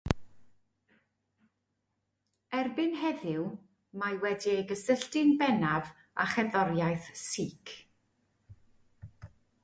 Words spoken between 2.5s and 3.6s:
Erbyn heddiw